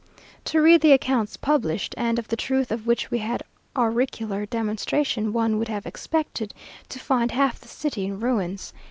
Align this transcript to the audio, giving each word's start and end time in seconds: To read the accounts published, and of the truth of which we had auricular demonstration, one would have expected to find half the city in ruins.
To 0.45 0.59
read 0.59 0.81
the 0.81 0.93
accounts 0.93 1.37
published, 1.37 1.93
and 1.95 2.17
of 2.17 2.27
the 2.29 2.35
truth 2.35 2.71
of 2.71 2.87
which 2.87 3.11
we 3.11 3.19
had 3.19 3.43
auricular 3.77 4.47
demonstration, 4.47 5.31
one 5.31 5.59
would 5.59 5.67
have 5.67 5.85
expected 5.85 6.55
to 6.89 6.97
find 6.97 7.29
half 7.29 7.59
the 7.59 7.67
city 7.67 8.05
in 8.05 8.19
ruins. 8.19 8.73